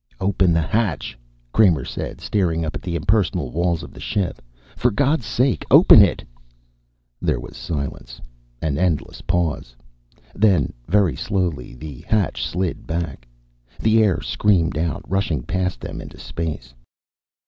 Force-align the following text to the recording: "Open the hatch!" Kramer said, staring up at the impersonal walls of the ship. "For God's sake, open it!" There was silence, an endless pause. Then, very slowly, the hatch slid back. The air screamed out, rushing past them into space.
"Open 0.19 0.51
the 0.51 0.63
hatch!" 0.63 1.15
Kramer 1.51 1.85
said, 1.85 2.21
staring 2.21 2.65
up 2.65 2.73
at 2.73 2.81
the 2.81 2.95
impersonal 2.95 3.51
walls 3.51 3.83
of 3.83 3.91
the 3.93 3.99
ship. 3.99 4.41
"For 4.75 4.89
God's 4.89 5.27
sake, 5.27 5.63
open 5.69 6.01
it!" 6.01 6.23
There 7.21 7.39
was 7.39 7.55
silence, 7.55 8.19
an 8.63 8.79
endless 8.79 9.21
pause. 9.21 9.75
Then, 10.33 10.73
very 10.87 11.15
slowly, 11.15 11.75
the 11.75 12.01
hatch 12.07 12.43
slid 12.43 12.87
back. 12.87 13.27
The 13.79 14.01
air 14.01 14.21
screamed 14.21 14.75
out, 14.75 15.05
rushing 15.07 15.43
past 15.43 15.79
them 15.79 16.01
into 16.01 16.17
space. 16.17 16.73